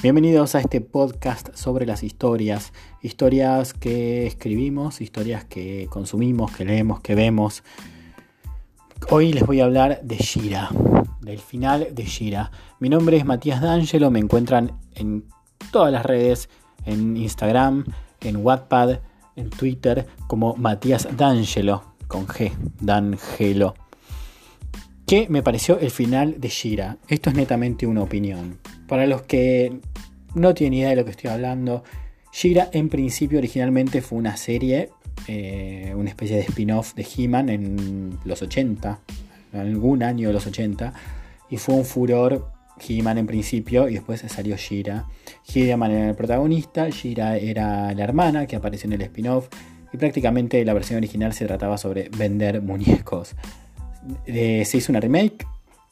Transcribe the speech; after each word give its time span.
Bienvenidos 0.00 0.54
a 0.54 0.60
este 0.60 0.80
podcast 0.80 1.56
sobre 1.56 1.84
las 1.84 2.04
historias, 2.04 2.72
historias 3.02 3.74
que 3.74 4.28
escribimos, 4.28 5.00
historias 5.00 5.44
que 5.44 5.88
consumimos, 5.90 6.52
que 6.52 6.64
leemos, 6.64 7.00
que 7.00 7.16
vemos. 7.16 7.64
Hoy 9.10 9.32
les 9.32 9.44
voy 9.44 9.60
a 9.60 9.64
hablar 9.64 10.00
de 10.04 10.16
Shira, 10.16 10.68
del 11.20 11.40
final 11.40 11.88
de 11.90 12.04
Shira. 12.04 12.52
Mi 12.78 12.88
nombre 12.88 13.16
es 13.16 13.24
Matías 13.24 13.60
D'Angelo, 13.60 14.12
me 14.12 14.20
encuentran 14.20 14.78
en 14.94 15.24
todas 15.72 15.92
las 15.92 16.06
redes, 16.06 16.48
en 16.84 17.16
Instagram, 17.16 17.84
en 18.20 18.36
Wattpad, 18.36 19.00
en 19.34 19.50
Twitter, 19.50 20.06
como 20.28 20.54
Matías 20.54 21.08
D'Angelo, 21.16 21.82
con 22.06 22.28
G, 22.28 22.52
D'Angelo. 22.80 23.74
¿Qué 25.08 25.26
me 25.30 25.42
pareció 25.42 25.78
el 25.78 25.90
final 25.90 26.38
de 26.38 26.48
Shira? 26.48 26.98
Esto 27.08 27.30
es 27.30 27.36
netamente 27.36 27.86
una 27.86 28.02
opinión. 28.02 28.58
Para 28.86 29.06
los 29.06 29.22
que 29.22 29.80
no 30.34 30.52
tienen 30.52 30.80
idea 30.80 30.90
de 30.90 30.96
lo 30.96 31.06
que 31.06 31.12
estoy 31.12 31.30
hablando, 31.30 31.82
Shira 32.30 32.68
en 32.72 32.90
principio 32.90 33.38
originalmente 33.38 34.02
fue 34.02 34.18
una 34.18 34.36
serie, 34.36 34.90
eh, 35.26 35.94
una 35.96 36.10
especie 36.10 36.36
de 36.36 36.42
spin-off 36.42 36.92
de 36.92 37.06
He-Man 37.06 37.48
en 37.48 38.18
los 38.26 38.42
80, 38.42 39.00
en 39.54 39.58
algún 39.58 40.02
año 40.02 40.28
de 40.28 40.34
los 40.34 40.46
80, 40.46 40.92
y 41.48 41.56
fue 41.56 41.74
un 41.74 41.86
furor 41.86 42.52
He-Man 42.86 43.16
en 43.16 43.26
principio 43.26 43.88
y 43.88 43.94
después 43.94 44.20
salió 44.28 44.56
Shira. 44.58 45.06
He-Man 45.54 45.90
era 45.90 46.08
el 46.10 46.16
protagonista, 46.16 46.90
Shira 46.90 47.38
era 47.38 47.94
la 47.94 48.04
hermana 48.04 48.46
que 48.46 48.56
apareció 48.56 48.88
en 48.88 48.92
el 48.92 49.00
spin-off 49.00 49.48
y 49.90 49.96
prácticamente 49.96 50.62
la 50.66 50.74
versión 50.74 50.98
original 50.98 51.32
se 51.32 51.46
trataba 51.46 51.78
sobre 51.78 52.10
vender 52.10 52.60
muñecos 52.60 53.34
se 54.26 54.76
hizo 54.76 54.92
una 54.92 55.00
remake 55.00 55.46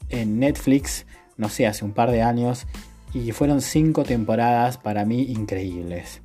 en 0.09 0.39
Netflix, 0.39 1.05
no 1.37 1.49
sé, 1.49 1.67
hace 1.67 1.85
un 1.85 1.91
par 1.91 2.11
de 2.11 2.21
años, 2.21 2.65
y 3.13 3.31
fueron 3.31 3.61
cinco 3.61 4.03
temporadas 4.03 4.77
para 4.77 5.05
mí 5.05 5.23
increíbles. 5.23 6.21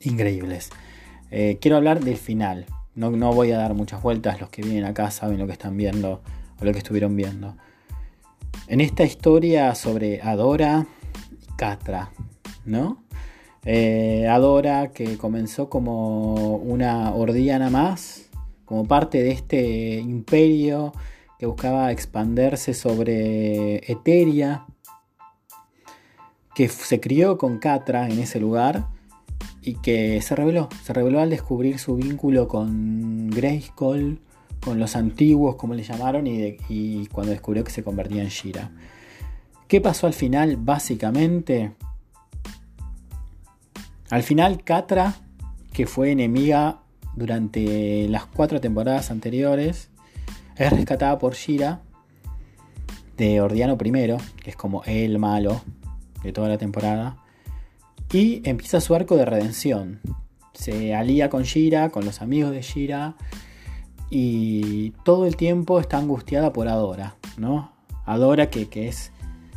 Increíbles. 0.00 0.70
Eh, 1.30 1.58
quiero 1.60 1.76
hablar 1.76 2.00
del 2.00 2.16
final. 2.16 2.66
No, 2.94 3.10
no, 3.10 3.32
voy 3.32 3.52
a 3.52 3.58
dar 3.58 3.74
muchas 3.74 4.02
vueltas, 4.02 4.40
los 4.40 4.50
que 4.50 4.62
vienen 4.62 4.84
acá 4.84 5.10
saben 5.10 5.38
lo 5.38 5.46
que 5.46 5.52
están 5.52 5.76
viendo 5.76 6.22
o 6.60 6.64
lo 6.64 6.72
que 6.72 6.78
estuvieron 6.78 7.16
viendo. 7.16 7.56
En 8.68 8.80
esta 8.80 9.04
historia 9.04 9.74
sobre 9.74 10.20
Adora 10.20 10.86
y 11.30 11.56
Catra, 11.56 12.10
¿no? 12.64 13.02
Eh, 13.64 14.26
Adora 14.28 14.88
que 14.92 15.16
comenzó 15.16 15.70
como 15.70 16.56
una 16.56 17.14
ordiana 17.14 17.70
más, 17.70 18.28
como 18.72 18.86
parte 18.86 19.22
de 19.22 19.32
este 19.32 20.00
imperio 20.00 20.94
que 21.38 21.44
buscaba 21.44 21.92
expanderse 21.92 22.72
sobre 22.72 23.82
Eteria, 23.92 24.64
que 26.54 26.68
se 26.68 26.98
crió 26.98 27.36
con 27.36 27.58
Catra 27.58 28.08
en 28.08 28.18
ese 28.18 28.40
lugar 28.40 28.86
y 29.60 29.74
que 29.74 30.22
se 30.22 30.34
reveló, 30.34 30.70
se 30.84 30.94
reveló 30.94 31.20
al 31.20 31.28
descubrir 31.28 31.78
su 31.78 31.96
vínculo 31.96 32.48
con 32.48 33.28
Grayskull, 33.28 34.22
con 34.64 34.78
los 34.78 34.96
antiguos, 34.96 35.56
como 35.56 35.74
le 35.74 35.82
llamaron, 35.82 36.26
y, 36.26 36.56
y 36.70 37.08
cuando 37.08 37.32
descubrió 37.32 37.64
que 37.64 37.72
se 37.72 37.84
convertía 37.84 38.22
en 38.22 38.30
Shira. 38.30 38.70
¿Qué 39.68 39.82
pasó 39.82 40.06
al 40.06 40.14
final? 40.14 40.56
Básicamente, 40.56 41.74
al 44.08 44.22
final 44.22 44.64
Catra, 44.64 45.16
que 45.74 45.86
fue 45.86 46.12
enemiga 46.12 46.81
durante 47.16 48.08
las 48.08 48.26
cuatro 48.26 48.60
temporadas 48.60 49.10
anteriores. 49.10 49.90
Es 50.56 50.72
rescatada 50.72 51.18
por 51.18 51.34
Shira 51.34 51.82
de 53.16 53.40
Ordiano 53.40 53.78
I, 53.82 53.92
que 54.42 54.50
es 54.50 54.56
como 54.56 54.82
el 54.84 55.18
malo 55.18 55.62
de 56.22 56.32
toda 56.32 56.48
la 56.48 56.58
temporada. 56.58 57.16
Y 58.12 58.46
empieza 58.48 58.80
su 58.80 58.94
arco 58.94 59.16
de 59.16 59.24
redención. 59.24 60.00
Se 60.54 60.94
alía 60.94 61.30
con 61.30 61.44
Shira, 61.44 61.90
con 61.90 62.04
los 62.04 62.20
amigos 62.20 62.52
de 62.52 62.62
Shira. 62.62 63.14
Y 64.10 64.90
todo 65.04 65.26
el 65.26 65.36
tiempo 65.36 65.80
está 65.80 65.96
angustiada 65.96 66.52
por 66.52 66.68
Adora, 66.68 67.16
¿no? 67.38 67.72
Adora, 68.04 68.50
que, 68.50 68.68
que 68.68 68.88
es 68.88 69.12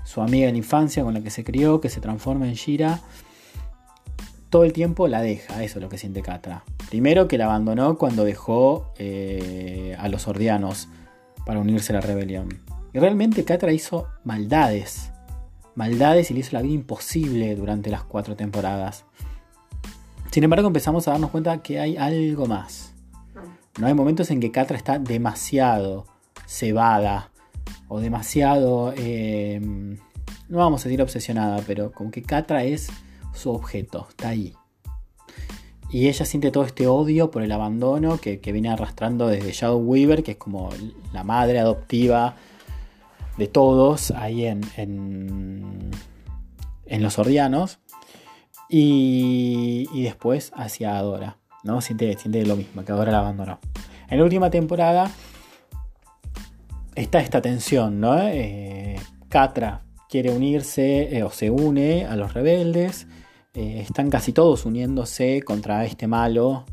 su 0.06 0.22
amiga 0.22 0.46
de 0.46 0.54
la 0.54 0.58
infancia 0.58 1.04
con 1.04 1.14
la 1.14 1.22
que 1.22 1.30
se 1.30 1.44
crió, 1.44 1.82
que 1.82 1.90
se 1.90 2.00
transforma 2.00 2.48
en 2.48 2.54
Shira 2.54 3.02
todo 4.50 4.64
el 4.64 4.74
tiempo 4.74 5.08
la 5.08 5.22
deja, 5.22 5.64
eso 5.64 5.80
es 5.80 5.84
lo 5.84 5.90
que 5.90 5.98
siente 5.98 6.22
Catra. 6.22 6.64
Primero 6.90 7.28
que 7.28 7.38
la 7.38 7.46
abandonó 7.46 7.98
cuando 7.98 8.24
dejó 8.24 8.94
eh, 8.98 9.96
a 10.00 10.08
los 10.08 10.28
ordianos 10.28 10.88
para 11.46 11.60
unirse 11.60 11.92
a 11.94 11.96
la 11.96 12.02
rebelión. 12.02 12.50
Y 12.94 13.00
realmente 13.00 13.44
Catra 13.44 13.74
hizo 13.74 14.08
maldades, 14.24 15.12
maldades 15.76 16.32
y 16.32 16.34
le 16.34 16.40
hizo 16.40 16.52
la 16.54 16.62
vida 16.62 16.74
imposible 16.74 17.56
durante 17.56 17.90
las 17.90 18.04
cuatro 18.04 18.36
temporadas. 18.36 19.06
Sin 20.32 20.44
embargo 20.44 20.68
empezamos 20.68 21.08
a 21.08 21.12
darnos 21.12 21.32
cuenta 21.32 21.62
que 21.62 21.80
hay 21.80 21.98
algo 21.98 22.46
más. 22.46 22.94
No 23.80 23.88
hay 23.88 23.94
momentos 23.94 24.32
en 24.32 24.40
que 24.40 24.52
Catra 24.52 24.78
está 24.78 25.00
demasiado 25.00 26.06
cebada 26.46 27.32
o 27.88 28.00
demasiado, 28.00 28.94
eh, 28.98 29.60
no 30.50 30.58
vamos 30.58 30.82
a 30.82 30.90
decir 30.90 31.02
obsesionada, 31.02 31.62
pero 31.68 31.92
como 31.92 32.12
que 32.12 32.22
Catra 32.22 32.64
es 32.64 32.90
su 33.36 33.52
objeto, 33.52 34.08
está 34.10 34.30
ahí. 34.30 34.54
Y 35.90 36.08
ella 36.08 36.26
siente 36.26 36.52
todo 36.52 36.66
este 36.66 36.88
odio 36.88 37.32
por 37.32 37.44
el 37.44 37.52
abandono 37.52 38.18
que, 38.20 38.38
viene 38.38 38.70
arrastrando 38.70 39.28
desde 39.28 39.52
Shadow 39.52 39.80
Weaver, 39.80 40.24
que 40.24 40.32
es 40.32 40.38
como 40.38 40.70
la 41.14 41.24
madre 41.24 41.60
adoptiva 41.60 42.36
de 43.38 43.48
todos 43.48 44.12
ahí 44.12 44.46
en, 44.46 44.62
en, 44.78 45.92
los 47.04 47.20
Ordianos. 47.20 47.80
Y, 48.68 50.04
después 50.04 50.52
hacia 50.56 50.98
Adora. 50.98 51.38
¿no? 51.64 51.82
Siente, 51.82 52.18
siente 52.18 52.46
lo 52.46 52.56
mismo, 52.56 52.84
que 52.84 52.92
Adora 52.92 53.12
la 53.12 53.20
abandonó. 53.20 53.60
En 54.10 54.18
la 54.18 54.24
última 54.24 54.50
temporada 54.50 55.12
está 56.96 57.20
esta 57.20 57.42
tensión, 57.42 58.00
¿no? 58.00 58.18
Eh, 58.20 58.96
Catra 59.30 59.84
quiere 60.10 60.32
unirse 60.32 61.18
eh, 61.18 61.24
o 61.24 61.30
se 61.30 61.50
une 61.50 62.06
a 62.06 62.16
los 62.16 62.34
rebeldes 62.34 63.08
eh, 63.56 63.82
están 63.82 64.10
casi 64.10 64.34
todos 64.34 64.66
uniéndose 64.66 65.42
contra 65.42 65.86
este 65.86 66.08
malo 66.08 66.66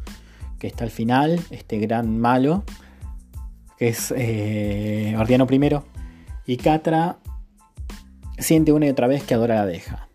que 0.59 0.67
está 0.67 0.85
al 0.85 0.91
final, 0.91 1.41
este 1.51 1.79
gran 1.79 2.19
malo, 2.19 2.65
que 3.79 3.89
es 3.89 4.13
eh, 4.17 5.15
Ordiano 5.19 5.47
I. 5.51 5.81
Y 6.47 6.57
Catra 6.57 7.19
siente 8.39 8.73
una 8.73 8.87
y 8.87 8.91
otra 8.91 9.07
vez 9.07 9.25
que 9.25 9.35
Adora 9.35 9.57
la 9.57 9.67
deja. 9.67 10.09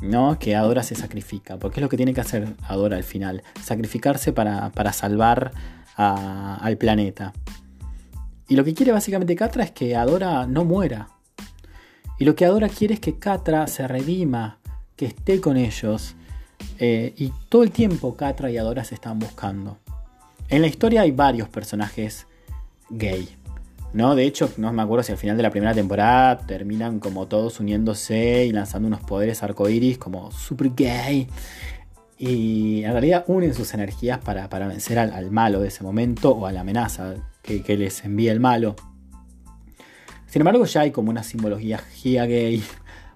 ¿no? 0.00 0.38
Que 0.38 0.54
Adora 0.54 0.82
se 0.82 0.94
sacrifica, 0.94 1.58
porque 1.58 1.80
es 1.80 1.82
lo 1.82 1.88
que 1.88 1.96
tiene 1.96 2.14
que 2.14 2.20
hacer 2.20 2.54
Adora 2.68 2.96
al 2.96 3.04
final, 3.04 3.42
sacrificarse 3.62 4.32
para, 4.32 4.70
salvar 4.92 5.52
al 5.96 6.76
planeta. 6.76 7.32
Y 8.48 8.56
lo 8.56 8.64
que 8.64 8.74
quiere 8.74 8.92
básicamente 8.92 9.34
Catra 9.34 9.64
es 9.64 9.70
que 9.70 9.96
Adora 9.96 10.46
no 10.46 10.64
muera. 10.64 11.08
Y 12.18 12.24
lo 12.24 12.34
que 12.34 12.44
Adora 12.44 12.68
quiere 12.68 12.94
es 12.94 13.00
que 13.00 13.18
Catra 13.18 13.66
se 13.66 13.88
redima, 13.88 14.58
que 14.96 15.06
esté 15.06 15.40
con 15.40 15.56
ellos. 15.56 16.14
Eh, 16.78 17.14
y 17.16 17.32
todo 17.48 17.62
el 17.62 17.70
tiempo 17.70 18.16
Catra 18.16 18.50
y 18.50 18.58
Adora 18.58 18.84
se 18.84 18.94
están 18.94 19.18
buscando. 19.18 19.78
En 20.48 20.62
la 20.62 20.68
historia 20.68 21.02
hay 21.02 21.10
varios 21.10 21.48
personajes 21.48 22.26
gay. 22.90 23.28
¿no? 23.92 24.14
De 24.14 24.24
hecho, 24.24 24.52
no 24.56 24.72
me 24.72 24.82
acuerdo 24.82 25.02
si 25.02 25.12
al 25.12 25.18
final 25.18 25.36
de 25.36 25.42
la 25.42 25.50
primera 25.50 25.74
temporada 25.74 26.38
terminan 26.38 27.00
como 27.00 27.26
todos 27.26 27.60
uniéndose 27.60 28.44
y 28.44 28.52
lanzando 28.52 28.88
unos 28.88 29.00
poderes 29.00 29.42
arcoiris 29.42 29.98
como 29.98 30.30
super 30.30 30.70
gay. 30.74 31.28
Y 32.18 32.82
en 32.84 32.92
realidad 32.92 33.24
unen 33.26 33.54
sus 33.54 33.74
energías 33.74 34.18
para, 34.18 34.46
vencer 34.48 34.98
al, 34.98 35.30
malo 35.30 35.60
de 35.60 35.68
ese 35.68 35.82
momento 35.82 36.30
o 36.30 36.46
a 36.46 36.52
la 36.52 36.60
amenaza 36.60 37.14
que, 37.42 37.62
que, 37.62 37.76
les 37.76 38.04
envía 38.04 38.32
el 38.32 38.40
malo. 38.40 38.74
Sin 40.26 40.40
embargo, 40.40 40.64
ya 40.64 40.82
hay 40.82 40.90
como 40.90 41.10
una 41.10 41.22
simbología 41.22 41.80
gay 42.02 42.62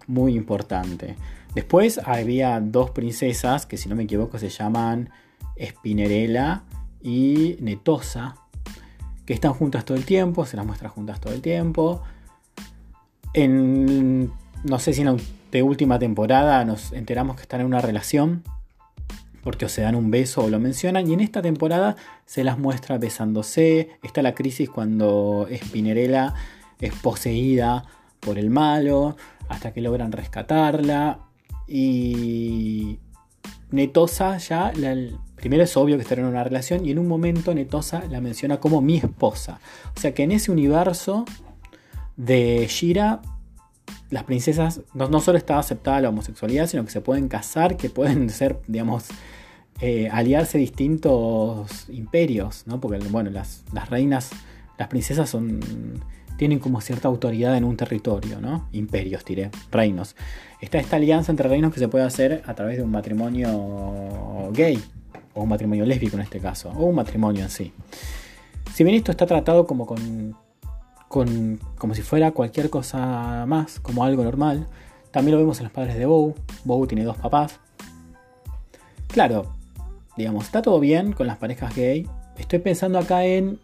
muy 0.07 0.35
importante. 0.35 1.17
Después 1.55 2.01
había 2.05 2.61
dos 2.61 2.91
princesas 2.91 3.67
que 3.67 3.77
si 3.77 3.89
no 3.89 3.97
me 3.97 4.05
equivoco 4.05 4.39
se 4.39 4.49
llaman 4.49 5.11
Spinerella 5.61 6.63
y 7.03 7.57
Netosa, 7.61 8.37
que 9.27 9.35
están 9.35 9.53
juntas 9.53 9.85
todo 9.85 9.97
el 9.97 10.05
tiempo, 10.05 10.47
se 10.47 10.57
las 10.57 10.67
muestra 10.67 10.89
juntas 10.89 11.21
todo 11.21 11.33
el 11.33 11.41
tiempo. 11.41 12.03
No 13.35 14.79
sé 14.79 14.93
si 14.93 15.01
en 15.01 15.07
la 15.07 15.65
última 15.65 15.99
temporada 15.99 16.65
nos 16.65 16.93
enteramos 16.93 17.37
que 17.37 17.43
están 17.43 17.61
en 17.61 17.67
una 17.67 17.81
relación, 17.81 18.43
porque 19.43 19.65
o 19.65 19.69
se 19.69 19.83
dan 19.83 19.95
un 19.95 20.11
beso 20.11 20.43
o 20.43 20.51
lo 20.51 20.61
mencionan, 20.61 21.09
y 21.09 21.15
en 21.15 21.21
esta 21.21 21.41
temporada 21.43 21.97
se 22.27 22.45
las 22.45 22.59
muestra 22.59 22.99
besándose. 22.99 23.91
Está 24.03 24.23
la 24.23 24.35
crisis 24.35 24.69
cuando 24.69 25.49
Spinerella 25.53 26.35
es 26.81 26.95
poseída 26.95 27.85
por 28.21 28.39
el 28.39 28.51
malo, 28.51 29.17
hasta 29.49 29.73
que 29.73 29.81
logran 29.81 30.13
rescatarla. 30.13 31.21
Y 31.73 32.99
Netosa 33.71 34.39
ya, 34.39 34.73
primero 35.37 35.63
es 35.63 35.77
obvio 35.77 35.97
que 35.97 36.03
están 36.03 36.19
en 36.19 36.25
una 36.25 36.43
relación 36.43 36.85
y 36.85 36.91
en 36.91 36.99
un 36.99 37.07
momento 37.07 37.55
Netosa 37.55 38.03
la 38.11 38.21
menciona 38.21 38.59
como 38.59 38.81
mi 38.81 38.97
esposa. 38.97 39.61
O 39.97 40.01
sea 40.01 40.13
que 40.13 40.25
en 40.25 40.33
ese 40.33 40.51
universo 40.51 41.25
de 42.17 42.67
Shira 42.69 43.23
las 44.11 44.25
princesas 44.25 44.81
no, 44.95 45.21
solo 45.21 45.39
está 45.39 45.61
aceptada 45.61 46.01
la 46.01 46.09
homosexualidad, 46.09 46.67
sino 46.67 46.85
que 46.85 46.91
se 46.91 47.01
pueden 47.01 47.29
casar, 47.29 47.77
que 47.77 47.89
pueden 47.89 48.31
ser, 48.31 48.59
digamos, 48.67 49.05
eh, 49.81 50.09
aliarse 50.11 50.59
distintos 50.59 51.89
imperios, 51.89 52.65
¿no? 52.67 52.81
Porque, 52.81 52.99
bueno, 52.99 53.31
las 53.31 53.63
reinas, 53.89 54.31
las 54.77 54.89
princesas 54.89 55.31
son 55.31 55.61
tienen 56.41 56.59
como 56.59 56.81
cierta 56.81 57.07
autoridad 57.07 57.55
en 57.59 57.65
un 57.65 57.77
territorio, 57.77 58.41
¿no? 58.41 58.67
Imperios, 58.73 59.27
diré, 59.27 59.51
reinos. 59.71 60.17
Está 60.63 60.79
esta 60.79 60.97
alianza 60.97 61.31
entre 61.31 61.51
reinos 61.51 61.71
que 61.71 61.81
se 61.81 61.87
puede 61.87 62.07
hacer 62.07 62.43
a 62.47 62.55
través 62.55 62.79
de 62.79 62.83
un 62.83 62.91
matrimonio 62.91 64.51
gay, 64.51 64.83
o 65.35 65.43
un 65.43 65.51
matrimonio 65.51 65.85
lésbico 65.85 66.17
en 66.17 66.23
este 66.23 66.41
caso, 66.41 66.71
o 66.71 66.87
un 66.87 66.95
matrimonio 66.95 67.45
en 67.45 67.51
sí. 67.51 67.75
Si 68.73 68.85
bien 68.85 68.97
esto 68.97 69.11
está 69.11 69.27
tratado 69.27 69.67
como 69.67 69.85
con 69.85 70.35
como 71.77 71.95
si 71.95 72.01
fuera 72.01 72.31
cualquier 72.31 72.71
cosa 72.71 73.45
más, 73.47 73.79
como 73.79 74.03
algo 74.03 74.25
normal. 74.25 74.67
También 75.11 75.35
lo 75.35 75.43
vemos 75.43 75.59
en 75.59 75.65
los 75.65 75.73
padres 75.75 75.99
de 75.99 76.07
Bow. 76.07 76.35
Bow 76.65 76.87
tiene 76.87 77.05
dos 77.05 77.19
papás. 77.19 77.61
Claro, 79.09 79.57
digamos, 80.17 80.45
está 80.47 80.63
todo 80.63 80.81
bien 80.81 81.13
con 81.13 81.27
las 81.27 81.37
parejas 81.37 81.77
gay. 81.77 82.09
Estoy 82.39 82.61
pensando 82.61 82.99
acá 82.99 83.27
en 83.27 83.59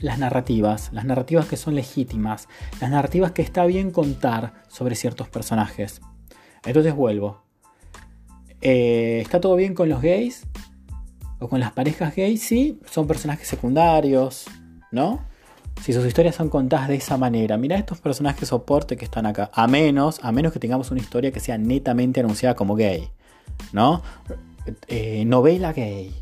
las 0.00 0.18
narrativas, 0.18 0.90
las 0.92 1.04
narrativas 1.04 1.46
que 1.46 1.56
son 1.56 1.74
legítimas, 1.74 2.48
las 2.80 2.90
narrativas 2.90 3.32
que 3.32 3.42
está 3.42 3.64
bien 3.66 3.90
contar 3.90 4.54
sobre 4.68 4.94
ciertos 4.94 5.28
personajes. 5.28 6.00
Entonces 6.64 6.94
vuelvo. 6.94 7.42
Eh, 8.60 9.20
¿Está 9.22 9.40
todo 9.40 9.56
bien 9.56 9.74
con 9.74 9.88
los 9.88 10.02
gays? 10.02 10.46
¿O 11.38 11.48
con 11.48 11.60
las 11.60 11.72
parejas 11.72 12.14
gays? 12.14 12.42
Sí, 12.42 12.80
son 12.90 13.06
personajes 13.06 13.48
secundarios, 13.48 14.46
¿no? 14.90 15.30
si 15.82 15.92
sus 15.92 16.04
historias 16.04 16.34
son 16.34 16.48
contadas 16.48 16.88
de 16.88 16.96
esa 16.96 17.16
manera, 17.16 17.56
mira 17.56 17.76
estos 17.76 18.00
personajes 18.00 18.48
soporte 18.48 18.96
que 18.96 19.04
están 19.04 19.26
acá, 19.26 19.50
a 19.54 19.66
menos, 19.66 20.20
a 20.22 20.30
menos 20.30 20.52
que 20.52 20.58
tengamos 20.58 20.90
una 20.90 21.00
historia 21.00 21.32
que 21.32 21.40
sea 21.40 21.56
netamente 21.56 22.20
anunciada 22.20 22.54
como 22.54 22.74
gay, 22.74 23.10
¿no? 23.72 24.02
Eh, 24.88 25.24
novela 25.24 25.72
gay, 25.72 26.14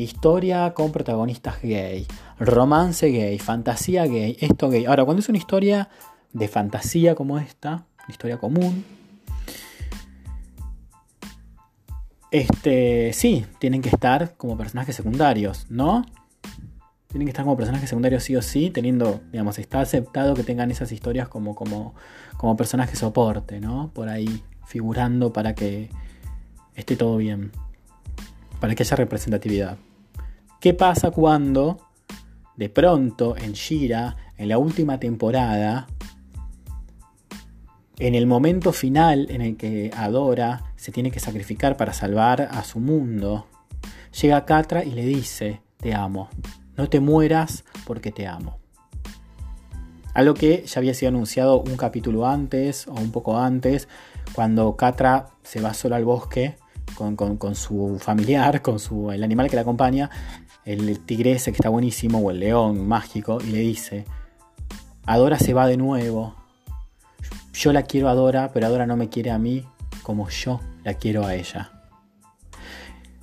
historia 0.00 0.74
con 0.74 0.92
protagonistas 0.92 1.60
gay, 1.62 2.06
romance 2.38 3.06
gay, 3.08 3.38
fantasía 3.38 4.06
gay, 4.06 4.36
esto 4.40 4.68
gay. 4.68 4.86
Ahora, 4.86 5.04
cuando 5.04 5.20
es 5.20 5.28
una 5.28 5.38
historia 5.38 5.88
de 6.32 6.48
fantasía 6.48 7.14
como 7.14 7.38
esta, 7.38 7.86
historia 8.08 8.38
común, 8.38 8.84
este, 12.30 13.12
sí, 13.12 13.46
tienen 13.58 13.82
que 13.82 13.88
estar 13.88 14.36
como 14.36 14.56
personajes 14.56 14.96
secundarios, 14.96 15.66
¿no? 15.68 16.04
tienen 17.08 17.26
que 17.26 17.30
estar 17.30 17.44
como 17.44 17.56
personajes 17.56 17.88
secundarios 17.88 18.22
sí 18.22 18.36
o 18.36 18.42
sí, 18.42 18.70
teniendo, 18.70 19.20
digamos, 19.32 19.58
está 19.58 19.80
aceptado 19.80 20.34
que 20.34 20.44
tengan 20.44 20.70
esas 20.70 20.92
historias 20.92 21.28
como, 21.28 21.54
como, 21.54 21.94
como 22.36 22.56
personaje 22.56 22.96
soporte, 22.96 23.60
¿no? 23.60 23.90
Por 23.94 24.08
ahí 24.08 24.42
figurando 24.66 25.32
para 25.32 25.54
que 25.54 25.88
esté 26.74 26.96
todo 26.96 27.16
bien, 27.16 27.50
para 28.60 28.74
que 28.74 28.82
haya 28.82 28.96
representatividad. 28.96 29.78
¿Qué 30.60 30.74
pasa 30.74 31.12
cuando 31.12 31.78
de 32.56 32.68
pronto 32.68 33.36
en 33.36 33.52
Shira, 33.52 34.16
en 34.36 34.48
la 34.48 34.58
última 34.58 34.98
temporada, 34.98 35.86
en 38.00 38.16
el 38.16 38.26
momento 38.26 38.72
final 38.72 39.30
en 39.30 39.40
el 39.40 39.56
que 39.56 39.92
Adora 39.96 40.72
se 40.74 40.90
tiene 40.90 41.12
que 41.12 41.20
sacrificar 41.20 41.76
para 41.76 41.92
salvar 41.92 42.42
a 42.42 42.64
su 42.64 42.80
mundo, 42.80 43.46
llega 44.20 44.44
Katra 44.46 44.82
y 44.82 44.90
le 44.90 45.04
dice, 45.04 45.62
te 45.76 45.94
amo. 45.94 46.28
No 46.76 46.88
te 46.88 46.98
mueras 46.98 47.64
porque 47.86 48.10
te 48.10 48.26
amo. 48.26 48.58
Algo 50.12 50.34
que 50.34 50.64
ya 50.66 50.80
había 50.80 50.94
sido 50.94 51.10
anunciado 51.10 51.60
un 51.60 51.76
capítulo 51.76 52.26
antes 52.26 52.88
o 52.88 52.94
un 52.94 53.12
poco 53.12 53.38
antes, 53.38 53.86
cuando 54.32 54.74
Catra 54.74 55.28
se 55.44 55.60
va 55.60 55.72
solo 55.72 55.94
al 55.94 56.04
bosque 56.04 56.56
con, 56.96 57.54
su 57.54 57.98
familiar, 58.00 58.62
con 58.62 58.78
su, 58.78 59.10
el 59.10 59.22
animal 59.22 59.48
que 59.48 59.56
la 59.56 59.62
acompaña, 59.62 60.10
el 60.68 61.00
tigre 61.00 61.32
ese 61.32 61.50
que 61.50 61.56
está 61.56 61.70
buenísimo, 61.70 62.18
o 62.18 62.30
el 62.30 62.40
león 62.40 62.86
mágico, 62.86 63.38
y 63.42 63.52
le 63.52 63.58
dice, 63.58 64.04
Adora 65.06 65.38
se 65.38 65.54
va 65.54 65.66
de 65.66 65.78
nuevo. 65.78 66.36
Yo 67.54 67.72
la 67.72 67.82
quiero 67.82 68.08
a 68.08 68.12
Adora, 68.12 68.50
pero 68.52 68.66
Adora 68.66 68.86
no 68.86 68.96
me 68.96 69.08
quiere 69.08 69.30
a 69.30 69.38
mí 69.38 69.66
como 70.02 70.28
yo 70.28 70.60
la 70.84 70.94
quiero 70.94 71.26
a 71.26 71.34
ella. 71.34 71.72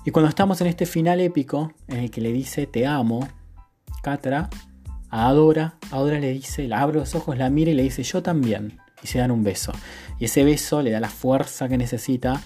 Y 0.04 0.12
cuando 0.12 0.30
estamos 0.30 0.62
en 0.62 0.68
este 0.68 0.86
final 0.86 1.20
épico, 1.20 1.74
en 1.88 1.98
el 1.98 2.12
que 2.12 2.22
le 2.22 2.32
dice 2.32 2.68
te 2.68 2.86
amo, 2.86 3.28
Catra 4.02 4.50
a 5.10 5.28
Adora. 5.28 5.76
Adora 5.92 6.20
le 6.20 6.32
dice, 6.32 6.68
la 6.68 6.82
abre 6.82 7.00
los 7.00 7.16
ojos, 7.16 7.38
la 7.38 7.50
mira 7.50 7.72
y 7.72 7.76
le 7.76 7.84
dice, 7.84 8.04
yo 8.04 8.22
también. 8.22 8.80
Y 9.02 9.08
se 9.08 9.20
dan 9.20 9.32
un 9.32 9.44
beso. 9.44 9.72
Y 10.20 10.26
ese 10.26 10.44
beso 10.44 10.82
le 10.82 10.92
da 10.92 11.00
la 11.00 11.10
fuerza 11.10 11.68
que 11.70 11.78
necesita 11.78 12.42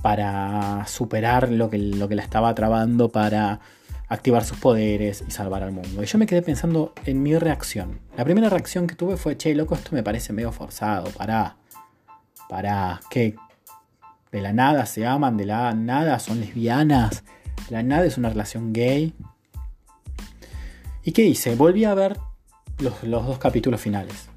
para 0.00 0.84
superar 0.86 1.50
lo 1.50 1.70
que, 1.70 1.78
lo 1.78 2.08
que 2.08 2.16
la 2.16 2.22
estaba 2.22 2.54
trabando, 2.54 3.10
para 3.10 3.60
activar 4.12 4.44
sus 4.44 4.58
poderes 4.58 5.24
y 5.26 5.30
salvar 5.30 5.62
al 5.62 5.72
mundo. 5.72 6.02
Y 6.02 6.06
yo 6.06 6.18
me 6.18 6.26
quedé 6.26 6.42
pensando 6.42 6.92
en 7.06 7.22
mi 7.22 7.36
reacción. 7.36 8.00
La 8.16 8.24
primera 8.24 8.50
reacción 8.50 8.86
que 8.86 8.94
tuve 8.94 9.16
fue, 9.16 9.38
che, 9.38 9.54
loco, 9.54 9.74
esto 9.74 9.90
me 9.92 10.02
parece 10.02 10.32
medio 10.32 10.52
forzado, 10.52 11.10
para 11.10 11.56
para 12.52 13.00
que 13.08 13.34
de 14.30 14.42
la 14.42 14.52
nada 14.52 14.84
se 14.84 15.06
aman, 15.06 15.38
de 15.38 15.46
la 15.46 15.72
nada 15.72 16.18
son 16.18 16.40
lesbianas, 16.40 17.24
de 17.66 17.76
la 17.76 17.82
nada 17.82 18.04
es 18.04 18.18
una 18.18 18.28
relación 18.28 18.74
gay. 18.74 19.14
¿Y 21.02 21.12
qué 21.12 21.24
hice? 21.24 21.54
Volví 21.56 21.86
a 21.86 21.94
ver 21.94 22.18
los, 22.78 23.00
dos 23.02 23.38
capítulos 23.38 23.80
finales. 23.80 24.28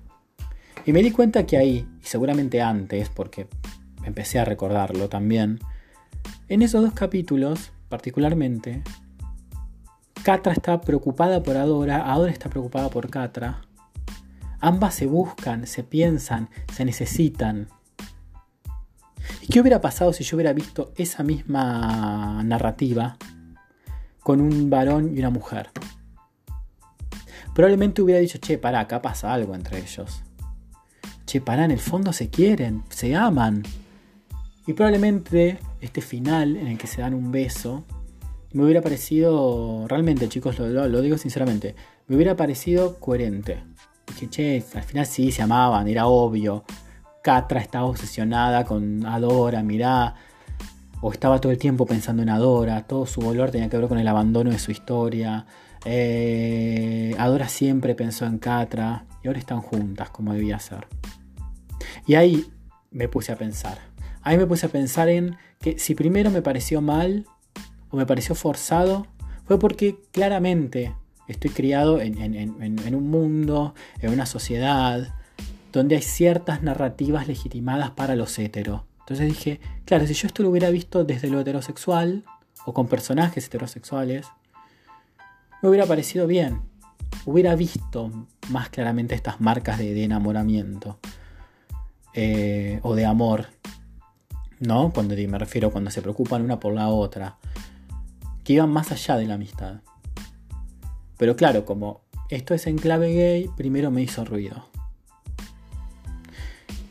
Y 0.85 0.93
me 0.93 1.03
di 1.03 1.11
cuenta 1.11 1.45
que 1.45 1.57
ahí, 1.57 1.85
y 2.01 2.05
seguramente 2.05 2.61
antes, 2.61 3.09
porque 3.09 3.47
empecé 4.05 4.39
a 4.39 4.45
recordarlo 4.45 5.09
también, 5.09 5.59
en 6.47 6.61
esos 6.61 6.81
dos 6.81 6.93
capítulos, 6.93 7.73
particularmente, 7.89 8.81
Catra 10.25 10.53
está 10.53 10.81
preocupada 10.81 11.43
por 11.43 11.55
Adora, 11.55 12.11
Adora 12.11 12.31
está 12.31 12.49
preocupada 12.49 12.89
por 12.89 13.11
Catra. 13.11 13.61
Ambas 14.59 14.95
se 14.95 15.05
buscan, 15.05 15.67
se 15.67 15.83
piensan, 15.83 16.49
se 16.73 16.83
necesitan. 16.83 17.67
¿Y 19.43 19.47
qué 19.49 19.61
hubiera 19.61 19.81
pasado 19.81 20.13
si 20.13 20.23
yo 20.23 20.35
hubiera 20.35 20.51
visto 20.51 20.91
esa 20.95 21.21
misma 21.21 22.41
narrativa 22.43 23.17
con 24.23 24.41
un 24.41 24.71
varón 24.71 25.15
y 25.15 25.19
una 25.19 25.29
mujer? 25.29 25.69
probablemente 27.53 28.01
hubiera 28.01 28.19
dicho, 28.19 28.39
che, 28.39 28.57
pará, 28.57 28.79
acá 28.79 29.03
pasa 29.03 29.31
algo 29.31 29.53
entre 29.53 29.77
ellos. 29.77 30.23
Che, 31.27 31.39
pará, 31.39 31.65
en 31.65 31.71
el 31.71 31.79
fondo 31.79 32.11
se 32.13 32.31
quieren, 32.31 32.81
se 32.89 33.15
aman. 33.15 33.61
Y 34.65 34.73
probablemente 34.73 35.59
este 35.81 36.01
final 36.01 36.57
en 36.57 36.65
el 36.65 36.79
que 36.79 36.87
se 36.87 37.01
dan 37.01 37.13
un 37.13 37.31
beso, 37.31 37.85
me 38.55 38.63
hubiera 38.63 38.81
parecido, 38.81 39.85
realmente 39.89 40.29
chicos, 40.29 40.57
lo, 40.59 41.01
digo 41.01 41.17
sinceramente, 41.17 41.75
me 42.07 42.15
hubiera 42.15 42.37
parecido 42.37 43.01
coherente. 43.01 43.61
Dije, 44.07 44.29
che, 44.29 44.63
al 44.75 44.83
final 44.83 45.05
sí 45.05 45.29
se 45.33 45.41
amaban, 45.41 45.89
era 45.89 46.07
obvio. 46.07 46.63
Catra 47.21 47.59
estaba 47.59 47.85
obsesionada 47.85 48.63
con 48.63 49.05
Adora, 49.05 49.61
mirá. 49.61 50.15
O 51.01 51.11
estaba 51.11 51.41
todo 51.41 51.51
el 51.51 51.57
tiempo 51.57 51.85
pensando 51.85 52.23
en 52.23 52.29
Adora, 52.29 52.87
todo 52.87 53.05
su 53.05 53.19
dolor 53.19 53.51
tenía 53.51 53.67
que 53.67 53.77
ver 53.77 53.89
con 53.89 53.97
el 53.97 54.07
abandono 54.07 54.51
de 54.51 54.59
su 54.59 54.71
historia. 54.71 55.45
Eh, 55.83 57.13
Adora 57.19 57.49
siempre 57.49 57.93
pensó 57.93 58.25
en 58.25 58.37
Catra 58.37 59.05
y 59.21 59.27
ahora 59.27 59.39
están 59.39 59.59
juntas 59.59 60.11
como 60.11 60.33
debía 60.33 60.59
ser. 60.59 60.87
Y 62.07 62.15
ahí 62.15 62.45
me 62.89 63.09
puse 63.09 63.33
a 63.33 63.35
pensar. 63.35 63.79
Ahí 64.21 64.37
me 64.37 64.45
puse 64.45 64.67
a 64.67 64.69
pensar 64.69 65.09
en 65.09 65.35
que 65.59 65.77
si 65.77 65.93
primero 65.93 66.31
me 66.31 66.41
pareció 66.41 66.79
mal 66.79 67.25
o 67.89 67.97
me 67.97 68.05
pareció 68.05 68.35
forzado, 68.35 69.07
fue 69.45 69.59
porque 69.59 69.97
claramente 70.11 70.95
estoy 71.27 71.51
criado 71.51 72.01
en, 72.01 72.95
un 72.95 73.09
mundo, 73.09 73.73
en 73.99 74.11
una 74.11 74.25
sociedad, 74.25 75.13
donde 75.71 75.95
hay 75.95 76.01
ciertas 76.01 76.63
narrativas 76.63 77.27
legitimadas 77.27 77.91
para 77.91 78.15
los 78.15 78.37
heteros. 78.39 78.81
Entonces 78.99 79.27
dije, 79.27 79.59
claro, 79.85 80.07
si 80.07 80.13
yo 80.13 80.27
esto 80.27 80.41
lo 80.41 80.49
hubiera 80.49 80.69
visto 80.69 81.03
desde 81.03 81.29
lo 81.29 81.39
heterosexual 81.39 82.23
o 82.65 82.73
con 82.73 82.87
personajes 82.87 83.45
heterosexuales, 83.45 84.27
me 85.61 85.69
hubiera 85.69 85.85
parecido 85.85 86.27
bien. 86.27 86.61
Hubiera 87.25 87.55
visto 87.55 88.27
más 88.49 88.69
claramente 88.69 89.15
estas 89.15 89.41
marcas 89.41 89.77
de, 89.77 90.03
enamoramiento 90.03 90.99
eh, 92.13 92.79
o 92.83 92.95
de 92.95 93.05
amor, 93.05 93.47
¿no? 94.59 94.91
Cuando 94.91 95.15
me 95.15 95.37
refiero 95.37 95.71
cuando 95.71 95.91
se 95.91 96.01
preocupan 96.01 96.41
una 96.41 96.59
por 96.59 96.73
la 96.73 96.87
otra, 96.87 97.37
que 98.45 98.53
iban 98.53 98.69
más 98.69 98.91
allá 98.93 99.17
de 99.17 99.25
la 99.25 99.33
amistad. 99.33 99.81
Pero 101.17 101.35
claro, 101.35 101.65
como 101.65 102.01
esto 102.29 102.53
es 102.53 102.67
en 102.67 102.77
clave 102.77 103.13
gay, 103.13 103.49
primero 103.57 103.91
me 103.91 104.03
hizo 104.03 104.23
ruido. 104.23 104.69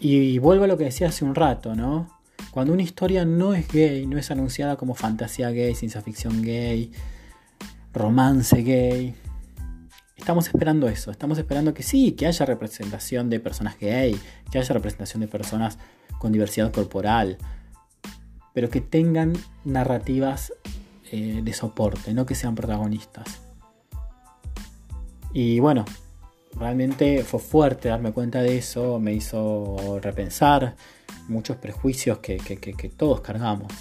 Y 0.00 0.38
vuelvo 0.38 0.64
a 0.64 0.66
lo 0.66 0.76
que 0.76 0.84
decía 0.84 1.08
hace 1.08 1.24
un 1.24 1.34
rato, 1.34 1.74
¿no? 1.74 2.10
Cuando 2.50 2.72
una 2.72 2.82
historia 2.82 3.24
no 3.24 3.54
es 3.54 3.68
gay, 3.68 4.06
no 4.06 4.18
es 4.18 4.30
anunciada 4.30 4.76
como 4.76 4.94
fantasía 4.94 5.50
gay, 5.50 5.74
ciencia 5.74 6.02
ficción 6.02 6.42
gay, 6.42 6.92
romance 7.92 8.62
gay. 8.62 9.14
estamos 10.16 10.48
esperando 10.48 10.88
eso, 10.88 11.10
estamos 11.10 11.38
esperando 11.38 11.72
que 11.72 11.82
sí, 11.82 12.12
que 12.12 12.26
haya 12.26 12.44
representación 12.46 13.30
de 13.30 13.40
personas 13.40 13.78
gay, 13.78 14.18
que 14.50 14.58
haya 14.58 14.74
representación 14.74 15.20
de 15.20 15.28
personas 15.28 15.78
con 16.18 16.32
diversidad 16.32 16.72
corporal, 16.72 17.38
pero 18.52 18.70
que 18.70 18.80
tengan 18.80 19.34
narrativas 19.64 20.52
eh, 21.12 21.40
de 21.42 21.52
soporte, 21.52 22.14
no 22.14 22.26
que 22.26 22.34
sean 22.34 22.54
protagonistas. 22.54 23.40
Y 25.32 25.58
bueno, 25.60 25.84
realmente 26.56 27.24
fue 27.24 27.40
fuerte 27.40 27.88
darme 27.88 28.12
cuenta 28.12 28.40
de 28.42 28.56
eso, 28.56 29.00
me 29.00 29.12
hizo 29.12 29.98
repensar 30.00 30.76
muchos 31.28 31.56
prejuicios 31.56 32.18
que, 32.18 32.38
todos 32.96 33.20
cargamos 33.20 33.72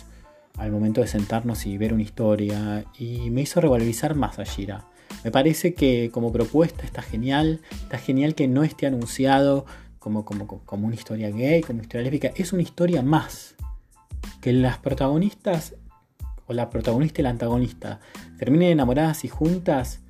al 0.57 0.71
momento 0.71 1.01
de 1.01 1.07
sentarnos 1.07 1.65
y 1.65 1.77
ver 1.77 1.93
una 1.93 2.03
historia 2.03 2.85
y 2.97 3.29
me 3.29 3.41
hizo 3.41 3.61
revalorizar 3.61 4.15
más 4.15 4.39
a 4.39 4.43
Shira. 4.43 4.85
Me 5.23 5.31
parece 5.31 5.73
que 5.73 6.09
como 6.11 6.31
propuesta 6.31 6.83
está 6.85 7.01
genial, 7.01 7.61
está 7.83 7.97
genial 7.97 8.35
que 8.35 8.47
no 8.47 8.63
esté 8.63 8.87
anunciado 8.87 9.65
como, 9.99 10.25
como, 10.25 10.47
como 10.47 10.87
una 10.87 10.95
historia 10.95 11.29
gay, 11.29 11.61
como 11.61 11.77
una 11.77 11.83
historia 11.83 12.03
lésbica, 12.03 12.31
es 12.35 12.53
una 12.53 12.61
historia 12.61 13.01
más. 13.01 13.55
Que 14.41 14.53
las 14.53 14.77
protagonistas, 14.77 15.75
o 16.47 16.53
la 16.53 16.69
protagonista 16.69 17.21
y 17.21 17.23
la 17.23 17.29
antagonista, 17.29 17.99
terminen 18.37 18.71
enamoradas 18.71 19.23
y 19.25 19.27
juntas, 19.27 20.01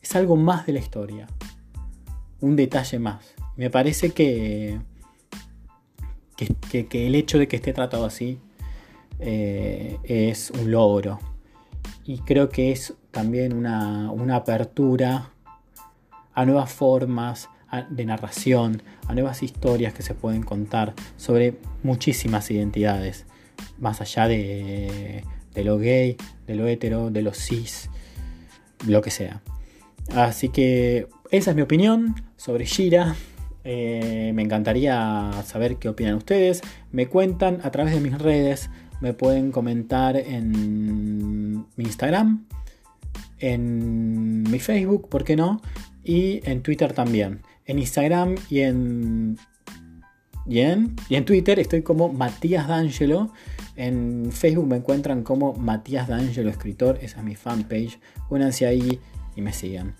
es 0.00 0.16
algo 0.16 0.36
más 0.36 0.66
de 0.66 0.72
la 0.72 0.78
historia 0.78 1.26
un 2.40 2.56
detalle 2.56 2.98
más. 2.98 3.34
Me 3.56 3.70
parece 3.70 4.10
que, 4.10 4.78
que, 6.36 7.06
el 7.06 7.14
hecho 7.14 7.38
de 7.38 7.48
que 7.48 7.56
esté 7.56 7.72
tratado 7.72 8.04
así 8.04 8.38
eh, 9.18 9.98
es 10.04 10.50
un 10.50 10.70
logro. 10.70 11.18
Y 12.04 12.18
creo 12.20 12.48
que 12.48 12.72
es 12.72 12.94
también 13.10 13.52
una, 13.52 14.10
apertura 14.34 15.30
a 16.34 16.44
nuevas 16.44 16.72
formas 16.72 17.48
de 17.90 18.04
narración, 18.06 18.82
a 19.08 19.14
nuevas 19.14 19.42
historias 19.42 19.92
que 19.92 20.02
se 20.02 20.14
pueden 20.14 20.42
contar 20.42 20.94
sobre 21.16 21.58
muchísimas 21.82 22.50
identidades, 22.50 23.26
más 23.78 24.00
allá 24.00 24.28
de, 24.28 25.24
de 25.58 25.64
lo 25.64 25.76
gay, 25.76 26.16
de 26.46 26.54
lo 26.54 26.68
hetero, 26.68 27.10
de 27.10 27.20
lo 27.20 27.34
cis, 27.34 27.90
lo 28.86 29.02
que 29.02 29.10
sea. 29.10 29.42
Así 30.14 30.50
que 30.50 31.08
esa 31.32 31.50
es 31.50 31.56
mi 31.56 31.62
opinión 31.62 32.14
sobre 32.36 32.64
Shira. 32.64 33.16
Eh, 33.64 34.30
me 34.36 34.42
encantaría 34.42 35.32
saber 35.44 35.76
qué 35.78 35.88
opinan 35.88 36.14
ustedes. 36.14 36.62
Me 36.92 37.08
cuentan 37.08 37.58
a 37.64 37.72
través 37.72 37.92
de 37.92 38.00
mis 38.00 38.16
redes. 38.16 38.70
Me 39.00 39.14
pueden 39.14 39.50
comentar 39.50 40.16
en 40.16 41.66
mi 41.76 41.84
Instagram, 41.84 42.46
en 43.40 44.44
mi 44.44 44.60
Facebook, 44.60 45.08
¿por 45.08 45.24
qué 45.24 45.34
no? 45.34 45.60
Y 46.04 46.40
en 46.48 46.62
Twitter 46.62 46.92
también. 46.92 47.42
En 47.66 47.80
Instagram 47.80 48.36
y 48.48 48.60
en, 48.60 49.38
y 50.46 50.60
en, 50.60 50.94
y 51.08 51.16
en 51.16 51.24
Twitter 51.24 51.58
estoy 51.58 51.82
como 51.82 52.12
Matías 52.12 52.68
D'Angelo. 52.68 53.32
En 53.78 54.32
Facebook 54.32 54.66
me 54.66 54.76
encuentran 54.76 55.22
como 55.22 55.52
Matías 55.52 56.08
D'Angelo 56.08 56.50
Escritor. 56.50 56.98
Esa 57.00 57.18
es 57.18 57.24
mi 57.24 57.36
fanpage. 57.36 58.00
Únanse 58.28 58.66
ahí 58.66 58.98
y 59.36 59.40
me 59.40 59.52
sigan. 59.52 59.94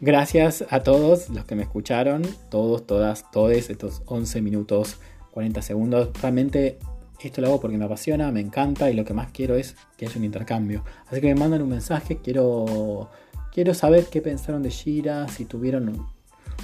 Gracias 0.00 0.64
a 0.68 0.80
todos 0.80 1.30
los 1.30 1.44
que 1.44 1.54
me 1.54 1.62
escucharon, 1.62 2.22
todos, 2.50 2.88
todas, 2.88 3.30
todos 3.30 3.52
estos 3.52 4.02
11 4.06 4.42
minutos 4.42 4.96
40 5.30 5.62
segundos. 5.62 6.10
Realmente 6.20 6.80
esto 7.20 7.40
lo 7.40 7.46
hago 7.46 7.60
porque 7.60 7.78
me 7.78 7.84
apasiona, 7.84 8.32
me 8.32 8.40
encanta 8.40 8.90
y 8.90 8.94
lo 8.94 9.04
que 9.04 9.14
más 9.14 9.30
quiero 9.30 9.54
es 9.54 9.76
que 9.96 10.06
haya 10.06 10.16
un 10.16 10.24
intercambio. 10.24 10.82
Así 11.06 11.20
que 11.20 11.28
me 11.28 11.36
mandan 11.36 11.62
un 11.62 11.68
mensaje, 11.68 12.16
quiero, 12.16 13.10
quiero 13.52 13.74
saber 13.74 14.06
qué 14.10 14.20
pensaron 14.20 14.64
de 14.64 14.70
Shira, 14.70 15.28
si 15.28 15.44
tuvieron 15.44 15.88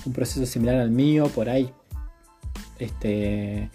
un, 0.05 0.13
proceso 0.13 0.45
similar 0.47 0.77
al 0.77 0.91
mío, 0.91 1.29
por 1.33 1.49
ahí. 1.49 1.71
Este, 2.81 3.71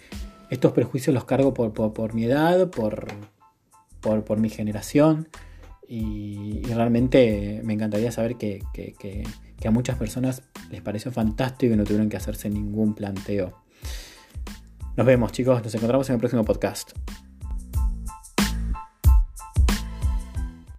estos 0.52 0.72
prejuicios 0.72 1.14
los 1.14 1.24
cargo 1.24 1.54
por, 1.54 2.14
mi 2.14 2.24
edad, 2.24 2.70
por, 2.70 4.38
mi 4.38 4.50
generación. 4.50 5.28
Y, 5.88 6.62
realmente 6.62 7.60
me 7.64 7.74
encantaría 7.74 8.12
saber 8.12 8.36
que 8.36 8.60
que 9.62 9.68
a 9.68 9.70
muchas 9.70 9.96
personas 9.96 10.42
les 10.70 10.82
pareció 10.82 11.12
fantástico 11.12 11.72
y 11.72 11.76
no 11.76 11.84
tuvieron 11.84 12.08
que 12.08 12.16
hacerse 12.16 12.50
ningún 12.50 12.94
planteo. 12.94 13.62
Nos 14.96 15.06
vemos 15.06 15.30
chicos, 15.30 15.62
nos 15.62 15.72
encontramos 15.72 16.08
en 16.10 16.14
el 16.14 16.18
próximo 16.18 16.44
podcast. 16.44 16.90